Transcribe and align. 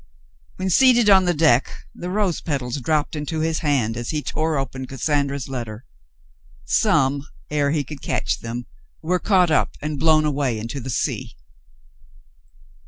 When 0.55 0.71
seated 0.71 1.11
on 1.11 1.25
the 1.25 1.33
deck, 1.35 1.71
the 1.93 2.09
rose 2.09 2.41
petals 2.41 2.77
dropped 2.81 3.15
into 3.15 3.41
his 3.41 3.59
hand 3.59 3.95
as 3.95 4.09
he 4.09 4.23
tore 4.23 4.57
open 4.57 4.87
Cassandra's 4.87 5.47
letter. 5.47 5.85
Some, 6.65 7.21
ere 7.51 7.69
he 7.69 7.83
could 7.83 8.01
catch 8.01 8.39
them, 8.39 8.65
were 9.03 9.19
caught 9.19 9.51
up 9.51 9.77
and 9.79 9.99
blown 9.99 10.25
away 10.25 10.57
into 10.57 10.79
the 10.79 10.89
sea. 10.89 11.37